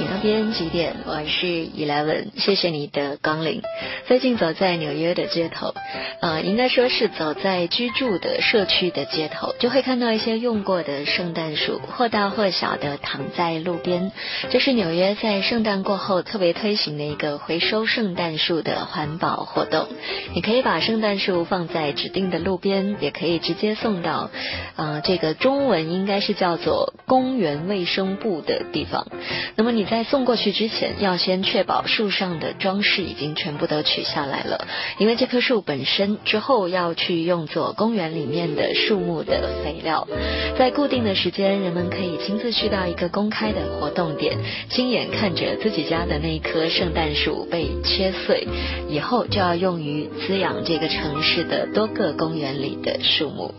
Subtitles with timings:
[0.00, 0.96] 你那边几点？
[1.04, 3.60] 我是 Eleven，谢谢你的光临。
[4.06, 5.74] 最近走在纽约的街头，
[6.22, 14.10] 呃，应该说是走在居住的社区的街头，就会看到一些用过的圣诞树，或大或小的躺在路边。
[14.48, 19.86] 这是纽约在圣诞过后特别推行的一个回收圣诞树的环保活动。
[20.32, 24.30] 你可以把圣诞树放在指定的路边，也可以直接送到，
[24.76, 29.06] 呃，这个中文应该是叫做公园卫生部的地方。
[29.56, 34.68] 那么你在送过去之前，要先确保树上的装饰已经全部都取下来了，
[34.98, 40.06] 因为这棵树本身之后要去用作公园里面的树木的肥料。
[40.56, 48.46] 在固定的时间，人们可以亲自去到一个公开的活动点，亲眼看着自己家的那棵圣诞树被切碎，
[48.88, 53.52] 以后就要用于滋养这个城市的多个公园里的树木。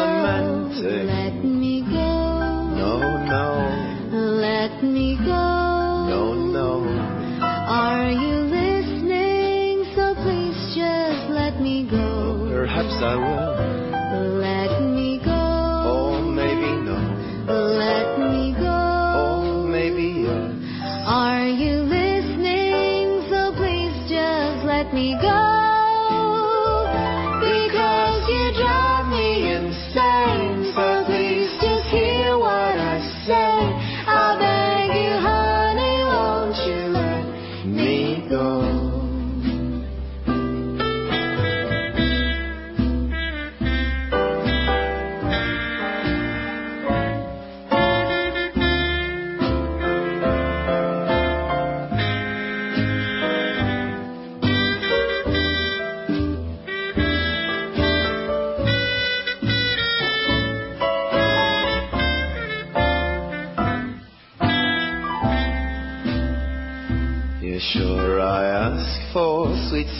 [0.00, 1.29] romantic.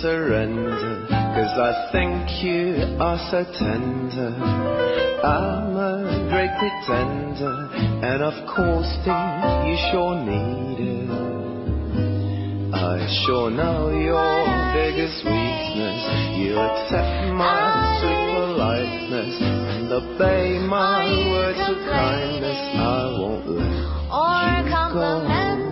[0.00, 1.06] Surrender.
[1.08, 4.32] Cause I think you are so tender.
[5.22, 7.68] I'm a great pretender.
[8.02, 11.10] And of course, dear, you sure need it.
[12.74, 16.00] I sure know your biggest weakness.
[16.40, 22.56] You accept my sweet politeness and obey my words of kindness.
[22.76, 23.68] I won't let
[24.10, 25.69] Or You go.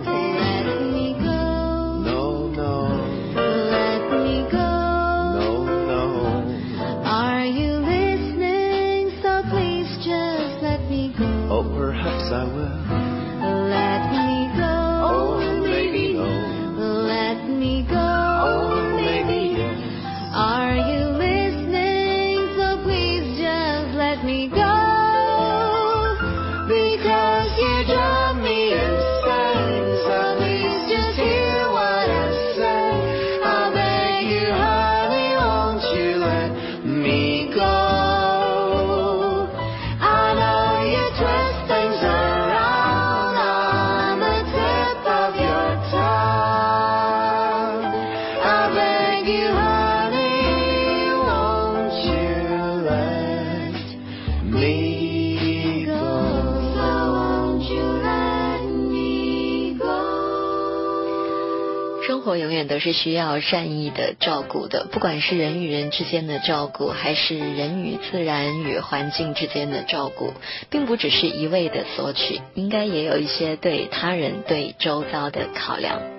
[62.29, 70.33] 活永远都是需要善意的照顾的，不管是人与人之间的照顾，还是人与自然与环境之间的照顾，
[70.69, 76.18] 并不只是一味的索取，应该也有一些对他人、对周遭的考量。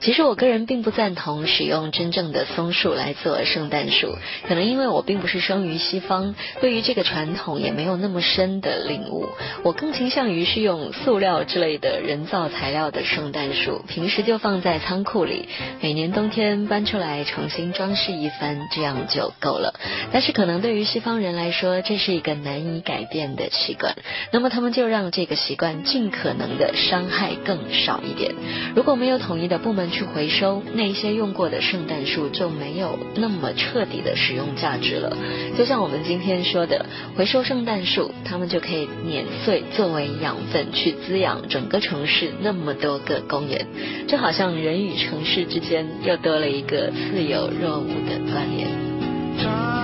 [0.00, 4.16] 其实我个人并不赞同使用真正的松树来做圣诞树，
[4.48, 9.28] 可能因为我并不是生于西方，对于这个传统也没有那么深的领悟。
[9.62, 15.48] 我更倾向于是用塑料之类的人造材料的圣诞树，平时就放在仓库里，
[15.80, 19.74] 每年冬天搬出来重新装饰一番，这样就够了。
[20.12, 23.94] 但是可能对于西方人来说，这是一个难以改变的习惯，
[24.32, 28.34] 那么他们就让这个习惯尽可能的伤害更少一点。
[28.74, 29.41] 如果没有统一。
[29.42, 35.16] 你的部门去回收，那些用过的圣诞树就没有那么彻底的使用价值了。
[35.58, 36.86] 就像我们今天说的，
[37.16, 43.66] 回收圣诞树，他们就可以碾碎作为养分，去滋养整个城市那么多个公园。
[44.06, 49.81] 就好像人与城市之间又多了一个似有若无的关联。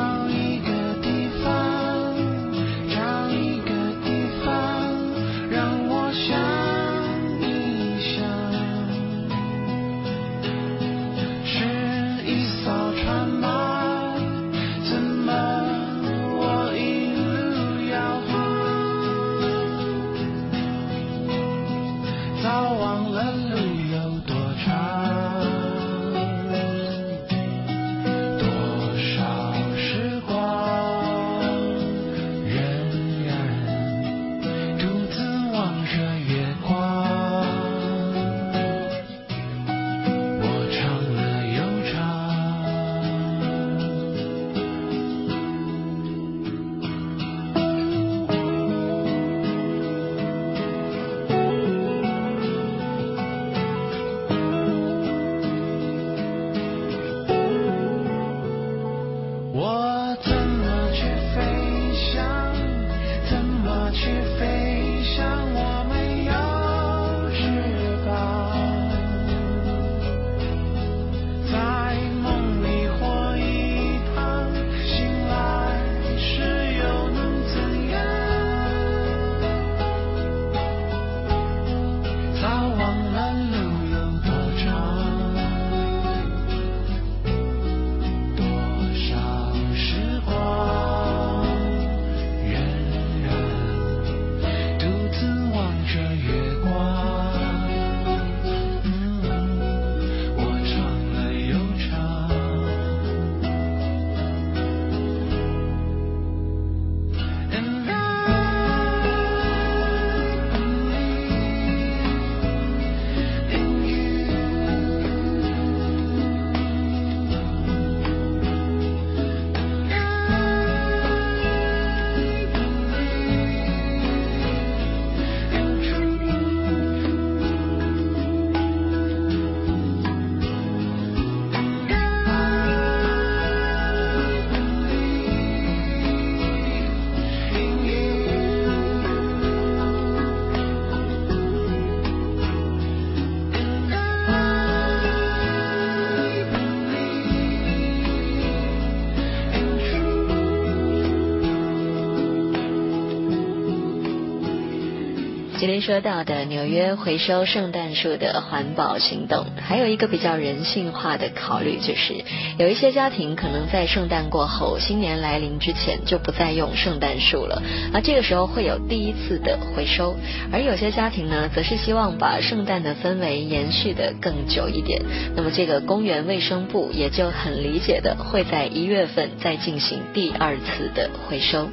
[155.81, 162.15] 说到的纽约回收圣诞树的环保行动，还有一个比较人性化的考虑，就是
[162.59, 170.15] 有一些家庭可能在圣诞过后、新年来临之前就不再用圣诞树了，而这个时候会有第一次的回收；
[170.53, 175.03] 而有些家庭呢，则是希望把圣诞的氛围延续的更久一点。
[175.37, 181.71] 那么这个公园卫生部也就很理解的，会在一月份再进行第二次的回收。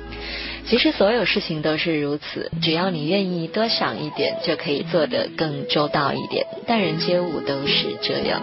[0.68, 6.46] 其实所有事情都是如此，只要你愿意多想一点，就可以做得更周到一点。
[6.66, 8.42] 待人接物都是这样，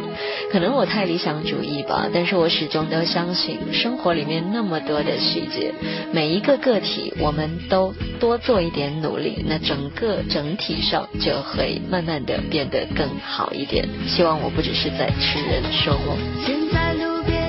[0.53, 5.75] 可能我太理想主义吧，但是我始终都相信，生活里面那么多的细节，
[6.13, 13.89] 每一个个体我们都多做一点努力，那整个整体上就会慢慢的变得更好一点。
[14.07, 16.17] 希望我不只是在痴人说梦。
[16.47, 17.42] 现在路边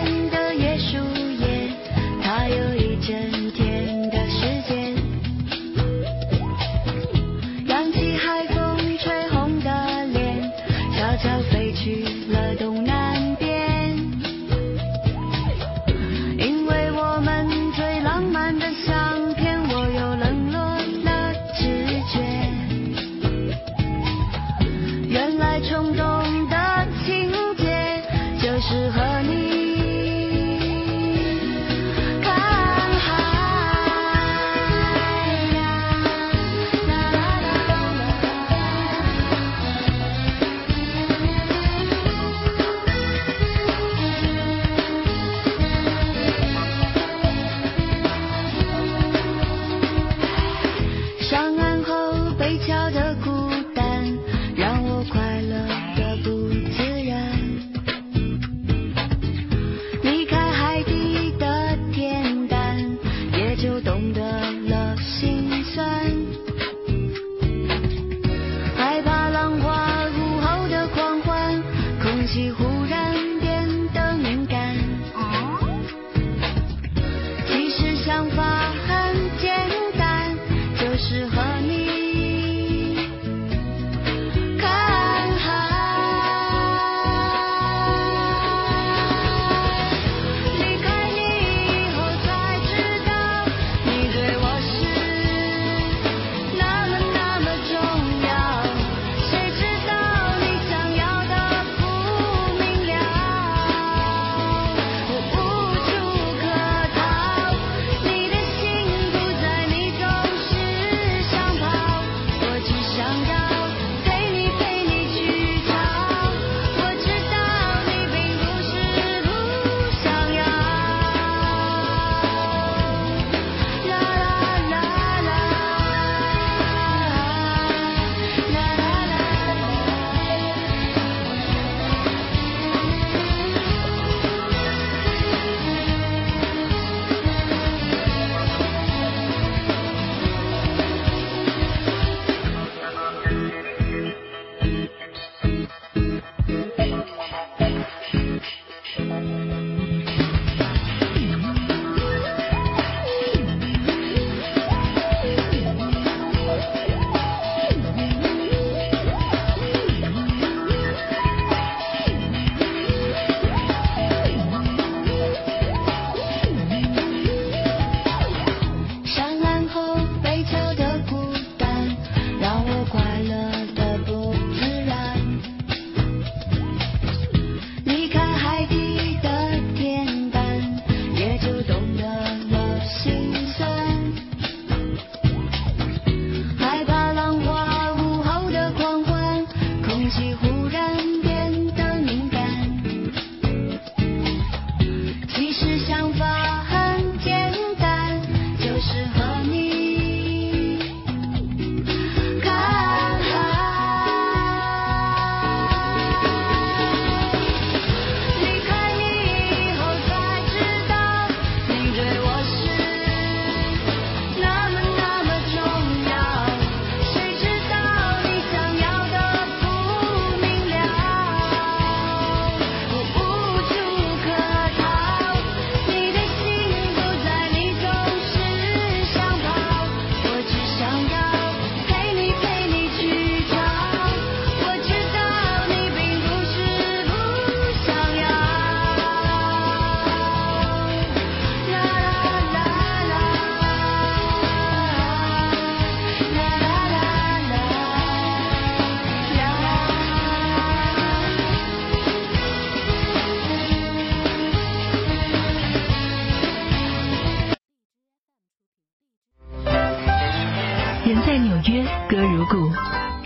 [261.05, 262.55] 人在纽约歌如故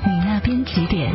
[0.03, 1.13] 你那边几点？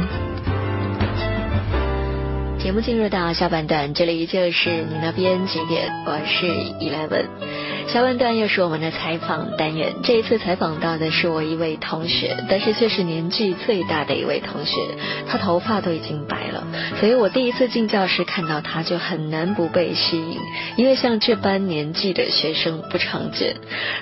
[2.57, 5.91] 节目进入到下半段这里依旧是你那边几点？
[6.07, 6.47] 我是
[6.79, 7.27] eleven
[7.89, 14.73] 下半段又是我们的采访单元，这一次采访到的是我一位同学，但是却是年纪最大的一位同学，
[15.29, 16.67] 他头发都已经白了，
[16.99, 20.39] 所以我第一次进教室看到他就很难不被吸引，
[20.77, 23.57] 因为像这般年纪的学生不常见。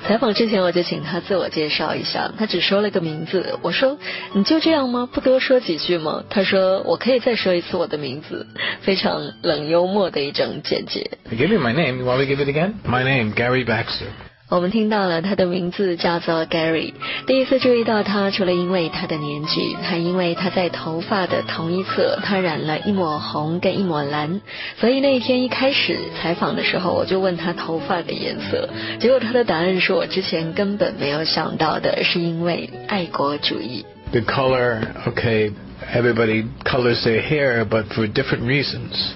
[0.06, 3.98] 采访之前我就请他自我介绍一下，他只说了个名字，我说
[4.34, 5.08] 你就这样吗？
[5.12, 6.22] 不多说几句吗？
[6.30, 8.46] 他说我可以再说一次我的名字，
[8.82, 11.10] 非常冷幽默的一种简介。
[11.30, 11.98] Give you my name.
[11.98, 12.74] You want me to give it again?
[12.84, 14.07] My name, Gary Baxter.
[14.47, 16.93] 我们听到了他的名字叫做 Gary。
[17.25, 24.41] 第一次注意到他，除了因为他的年纪，还因为他在头发的同一侧，他染了一抹红跟一抹蓝。
[24.79, 33.83] 所以那一天一开始采访的时候，我就问他头发的颜色，结果他的答案是我之前根本没有想到的，是因为爱国主义。
[34.11, 35.53] The color, okay,
[35.91, 39.13] everybody colors their hair, but for different reasons.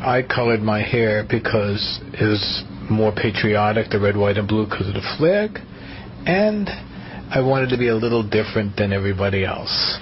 [0.00, 4.88] I colored my hair because it was more patriotic, the red, white, and blue, because
[4.88, 5.60] of the flag,
[6.26, 6.68] and
[7.30, 9.98] I wanted to be a little different than everybody else.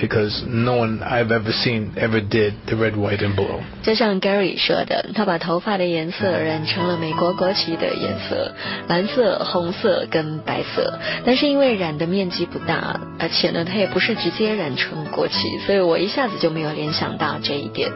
[0.00, 3.60] Because no one I've ever seen ever did the red, white, and blue.
[3.82, 8.54] 就像 Gary 说的，他把头发的颜色染成了美国国旗的颜色，
[8.88, 10.98] 蓝色、红色跟白色。
[11.26, 17.92] 但是因为染的面积不大，而且呢，他也不是直接染成国旗，所以我一下子就没有联想到这一点。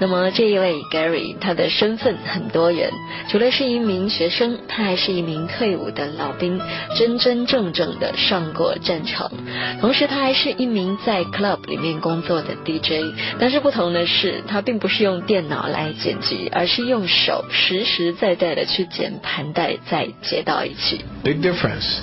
[0.00, 2.90] 那么这一位 Gary，他的身份很多元，
[3.28, 6.60] 除了是一名学生，他还是一名退伍的老兵，
[6.98, 9.30] 真真正正的上过战场。
[9.80, 13.14] 同时，他还是一名在 club 里面工作的 DJ。
[13.38, 21.04] 但是不同的是，他并不是用电脑来剪辑，而是用手实实在在的去剪盘带，再接到一起。
[21.22, 22.00] Big difference.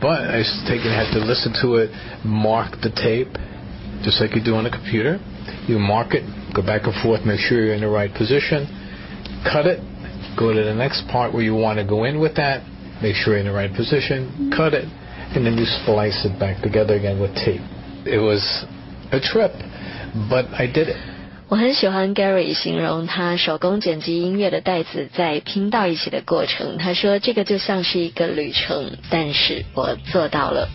[0.00, 1.90] But I s- take it, have to listen to it,
[2.24, 3.28] mark the tape,
[4.02, 5.18] just like you do on a computer.
[5.66, 8.68] You mark it, go back and forth, make sure you're in the right position,
[9.44, 9.80] cut it,
[10.36, 12.62] go to the next part where you want to go in with that,
[13.00, 16.62] make sure you're in the right position, cut it, and then you splice it back
[16.62, 17.62] together again with tape.
[18.04, 18.42] It was
[19.12, 19.52] a trip,
[20.28, 21.13] but I did it.
[21.50, 26.78] 我很喜欢 Gary 形容他手工剪辑音乐的带子在拼到一起的过程。
[26.78, 30.68] 他说这个就像是一个旅程，但是我做到了。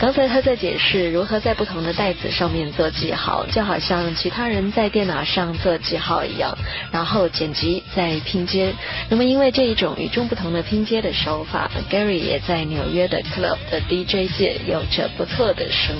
[0.00, 6.56] 刚才他在解释如何在不同的带子上面做记号，就好像其他人在电脑上做记号一样，
[6.92, 8.74] 然后剪辑再拼接。
[9.10, 15.96] 那么因为这一种与众不同的拼接的手法，Gary 也在纽约的 club 的 DJ 界有着不错的声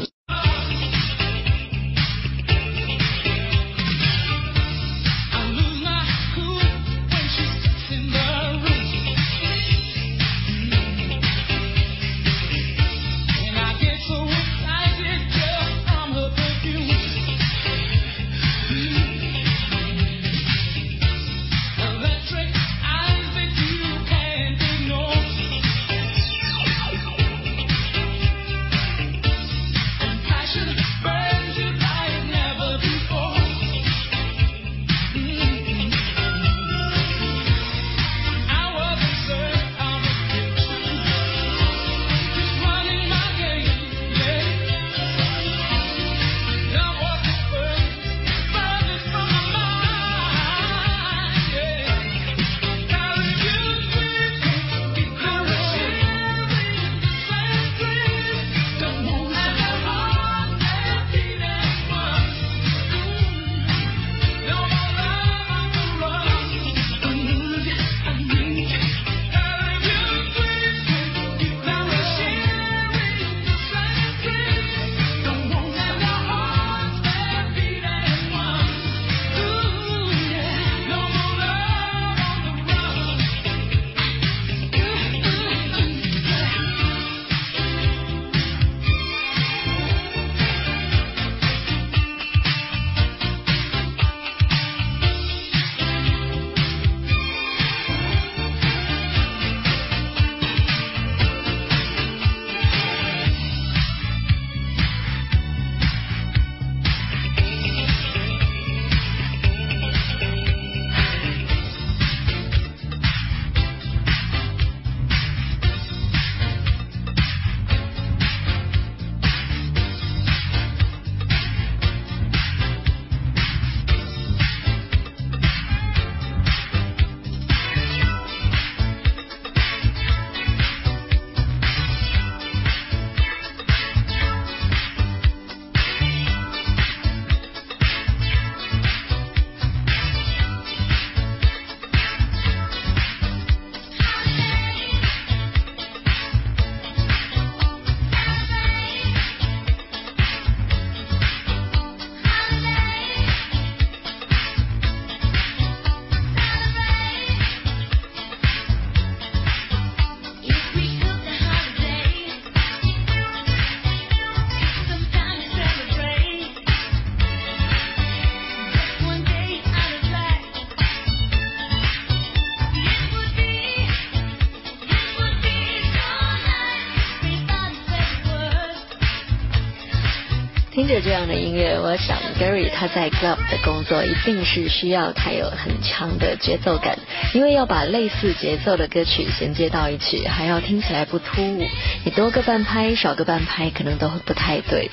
[180.74, 186.98] 听着这样的音乐，我想 Gary 他在 club 的工作一定是需要他有很强的节奏感，
[187.34, 191.68] 因为要把类似节奏的歌曲衔接到一起，还要听起来不突兀，
[192.04, 194.90] 你多个半拍少个半拍可能都不太对。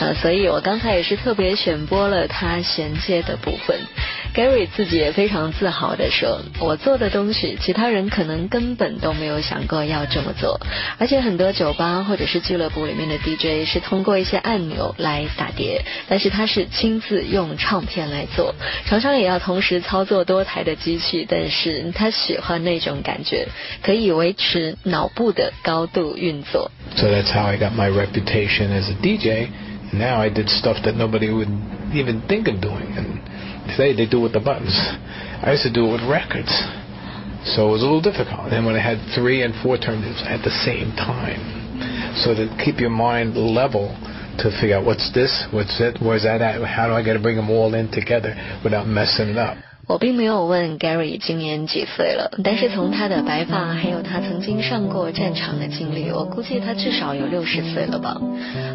[0.00, 3.78] 呃，所以我刚才也是特别选播了他衔接的部分。
[4.36, 10.60] Gary 自己也非常自豪地说：“我做的东西，其他人可能根本都没有想过要这么做。
[10.98, 23.48] 而且很多酒吧或者是俱乐部里面的 DJ 是通过一些按钮来打碟，但是他是亲自用唱片来做，常常也要同时操作多台的机器，但是他喜欢那种感觉，
[23.82, 26.70] 可以维持脑部的高度运作。
[26.96, 29.48] So that's how I got my reputation as a DJ.
[29.92, 31.48] Now I did stuff that nobody would
[31.94, 33.15] even think of doing.
[33.68, 34.74] Today they do it with the buttons.
[35.42, 36.52] I used to do it with records.
[37.54, 38.50] So it was a little difficult.
[38.50, 42.16] And when I had three and four turntables at the same time.
[42.24, 43.94] So to keep your mind level
[44.38, 47.22] to figure out what's this, what's it, where's that at, how do I got to
[47.22, 49.56] bring them all in together without messing it up.
[49.88, 58.20] 我并没有问 Gary 今年几岁了，但是从他的白发还有他曾经上过战场的经历，我估计他至少有六十岁了吧。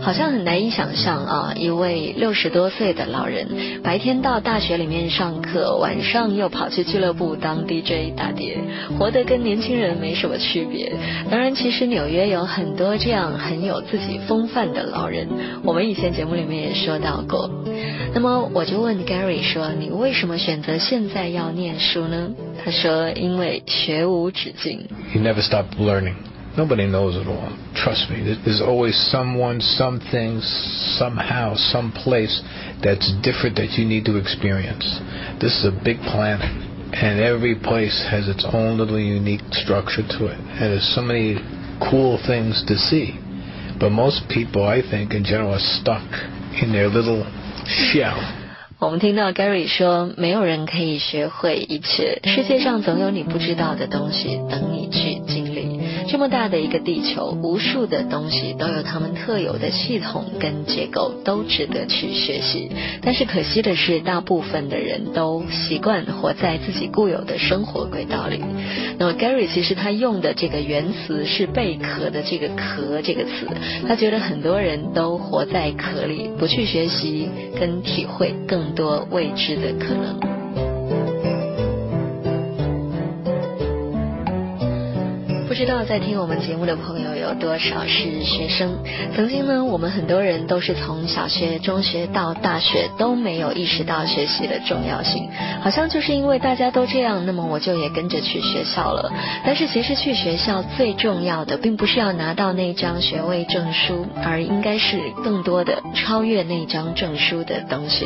[0.02, 8.58] 好像很难以想象啊，一位六十多岁的老人，白天到大学里面上课，晚上又跑去俱乐部当 DJ 打碟，
[8.98, 10.94] 活得跟年轻人没什么区别。
[11.30, 15.28] 当然，其实纽约有很多这样很有自己风范的老人，
[15.66, 17.50] 我们以前节目里面也说到过。
[18.14, 24.89] 那么我就问 Gary 说：“你为什么选择现在要念书呢？”他说：“因为学无止境。
[25.15, 26.15] You never stop learning.
[26.57, 27.53] Nobody knows it all.
[27.75, 28.17] Trust me.
[28.25, 30.41] There- There's always someone, something,
[30.99, 32.41] somehow, some place
[32.81, 35.01] that's different that you need to experience.
[35.39, 36.49] This is a big planet,
[36.95, 40.39] and every place has its own little unique structure to it.
[40.59, 41.39] And there's so many
[41.79, 43.17] cool things to see.
[43.79, 46.03] But most people, I think, in general, are stuck
[46.63, 47.27] in their little
[47.67, 48.17] shell.
[48.82, 55.41] 我们听到 Gary 说：“没有人可以学会一切，世界上总有你不知道的东西等你去经历。
[56.12, 62.70] 这么大的一个地球，无数的东西都有他们特有的系统跟结构，都值得去学习。
[63.02, 68.44] 但是可惜的是，大部分的人都习惯活在自己固有的生活轨道里。
[68.98, 73.48] 那么 Gary 其实他用的这个原词是贝壳的这个‘壳’这个词，
[73.88, 80.41] 他觉得很多人都活在壳里，不去学习跟体会更多未知的可能。
[85.52, 88.72] 不知道在听我们节目的朋友有多少是学生？
[89.14, 95.28] 曾经呢，我们很多人都是从小学、中学到大学都没有意识到学习的重要性，
[95.60, 99.12] 好像就是因为大家都这样，那么我就也跟着去学校了。
[99.46, 108.06] 但是其实去学校最重要的，并不是要拿到那张学位证书，而应该是更多的超越那张证书的东西。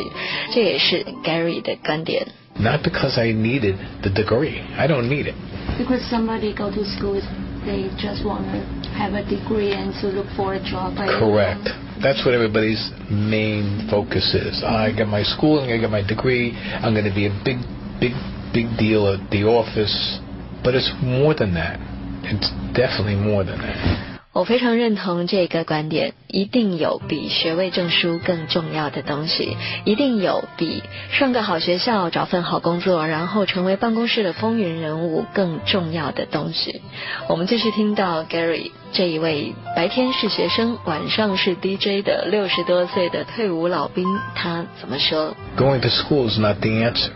[0.52, 2.26] 这也是 Gary 的观点。
[2.58, 4.54] Not because I needed the degree.
[4.76, 5.36] I don't need it.
[5.78, 7.20] Because somebody go to school,
[7.66, 10.96] they just want to have a degree and to look for a job.
[10.96, 11.68] Correct.
[12.02, 14.64] That's what everybody's main focus is.
[14.64, 17.60] I get my schooling, I get my degree, I'm going to be a big,
[18.00, 18.16] big,
[18.54, 20.20] big deal at the office.
[20.64, 21.80] But it's more than that.
[22.24, 24.05] It's definitely more than that.
[24.36, 36.82] 我非常认同这个观点，一定有比学位证书更重要的东西，一定有比上个好学校、找份好工作，然后成为办公室的风云人物更重要的东西。
[37.30, 47.12] 我们继续听到 Gary 这一位白天是学生、晚上是 DJ 的六十多岁的退伍老兵，他怎么说？Going to school is not the answer.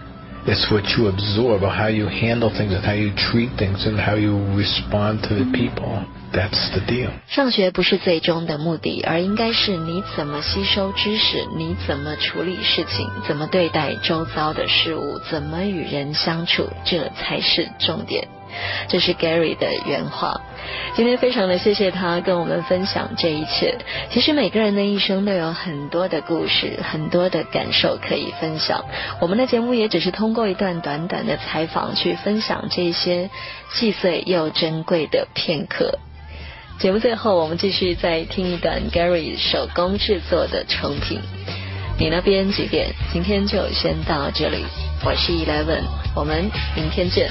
[0.48, 4.16] It's what you absorb, how you handle things, and how you treat things, and how
[4.16, 6.06] you respond to the people.
[6.32, 7.10] That's the deal.
[7.28, 18.28] 上学不是最终的目的，而应该是你怎么吸收知识，你怎么处理事情，怎么对待周遭的事物，怎么与人相处，这才是重点。
[18.88, 20.42] 这是 Gary 的原话。
[20.96, 23.78] 今天非常的谢谢他跟我们分享这一切。
[24.12, 28.84] 其实每个人的一生都有很多的故事，很多的感受可以分享。
[29.20, 33.30] 我们的节目也只是通过一段短短的采访去分享这些
[33.72, 35.98] 细碎又珍贵的片刻。
[36.80, 41.20] 节目最后，我们继续再听一段 Gary 手工制作的成品。
[42.00, 42.96] 你那边几点？
[43.12, 44.64] 今天就先到这里。
[45.04, 45.84] 我是 Eleven，
[46.16, 47.30] 我们明天见。